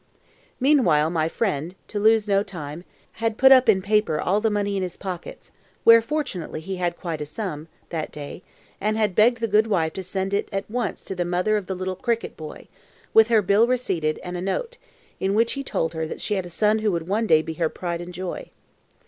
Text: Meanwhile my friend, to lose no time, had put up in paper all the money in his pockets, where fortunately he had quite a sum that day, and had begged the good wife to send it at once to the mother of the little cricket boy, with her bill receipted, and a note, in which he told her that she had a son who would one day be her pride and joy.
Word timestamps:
Meanwhile 0.59 1.11
my 1.11 1.29
friend, 1.29 1.75
to 1.89 1.99
lose 1.99 2.27
no 2.27 2.41
time, 2.41 2.85
had 3.21 3.37
put 3.37 3.51
up 3.51 3.69
in 3.69 3.83
paper 3.83 4.19
all 4.19 4.41
the 4.41 4.49
money 4.49 4.75
in 4.75 4.81
his 4.81 4.97
pockets, 4.97 5.51
where 5.83 6.01
fortunately 6.01 6.59
he 6.59 6.77
had 6.77 6.97
quite 6.97 7.21
a 7.21 7.25
sum 7.27 7.67
that 7.89 8.11
day, 8.11 8.41
and 8.81 8.97
had 8.97 9.13
begged 9.13 9.39
the 9.41 9.47
good 9.47 9.67
wife 9.67 9.93
to 9.93 10.01
send 10.01 10.33
it 10.33 10.49
at 10.51 10.67
once 10.71 11.03
to 11.03 11.13
the 11.13 11.23
mother 11.23 11.55
of 11.55 11.67
the 11.67 11.75
little 11.75 11.95
cricket 11.95 12.35
boy, 12.35 12.67
with 13.13 13.27
her 13.27 13.43
bill 13.43 13.67
receipted, 13.67 14.17
and 14.23 14.35
a 14.35 14.41
note, 14.41 14.79
in 15.19 15.35
which 15.35 15.51
he 15.51 15.63
told 15.63 15.93
her 15.93 16.07
that 16.07 16.19
she 16.19 16.33
had 16.33 16.47
a 16.47 16.49
son 16.49 16.79
who 16.79 16.91
would 16.91 17.07
one 17.07 17.27
day 17.27 17.43
be 17.43 17.53
her 17.53 17.69
pride 17.69 18.01
and 18.01 18.15
joy. 18.15 18.49